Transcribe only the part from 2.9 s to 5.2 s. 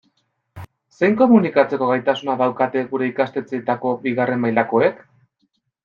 gure ikastetxeetako bigarren mailakoek?